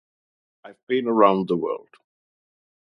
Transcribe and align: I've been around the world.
I've 0.63 0.79
been 0.87 1.05
around 1.05 1.47
the 1.47 1.57
world. 1.57 1.89